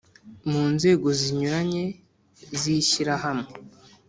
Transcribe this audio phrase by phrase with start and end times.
[0.49, 1.83] Mu nzego zinyuranye
[2.59, 3.51] z ishyirahamwe